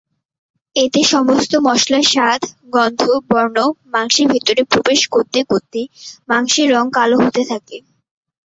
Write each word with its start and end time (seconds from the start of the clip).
এতে 0.75 1.01
সমস্ত 1.13 1.51
মশলার 1.67 2.05
স্বাদ, 2.05 2.41
গন্ধ, 2.73 3.01
বর্ণ 3.29 3.57
মাংসের 3.93 4.27
ভেতরে 4.31 4.61
প্রবেশ 4.71 5.01
করতে 5.07 5.39
করতে 5.43 5.79
মাংসের 6.29 6.67
রং 6.73 6.85
কালো 6.97 7.17
হতে 7.23 7.41
থাকে। 7.51 7.77